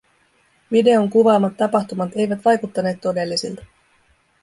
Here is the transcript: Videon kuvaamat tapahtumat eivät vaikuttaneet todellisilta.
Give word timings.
Videon 0.71 1.09
kuvaamat 1.09 1.57
tapahtumat 1.57 2.11
eivät 2.15 2.45
vaikuttaneet 2.45 3.01
todellisilta. 3.01 3.65